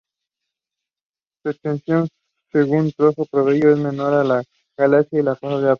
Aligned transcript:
Su 1.43 1.49
extensión, 1.51 2.07
según 2.51 2.91
Trogo 2.91 3.25
Pompeyo, 3.27 3.69
es 3.71 3.77
menor 3.77 4.25
que 4.25 4.27
la 4.27 4.43
Galia 4.97 5.07
y 5.11 5.21
la 5.21 5.31
de 5.31 5.31
África. 5.33 5.69